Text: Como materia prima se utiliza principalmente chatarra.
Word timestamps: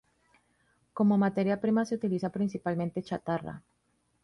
Como 0.97 1.15
materia 1.23 1.61
prima 1.63 1.85
se 1.85 1.93
utiliza 1.99 2.31
principalmente 2.35 3.03
chatarra. 3.07 3.61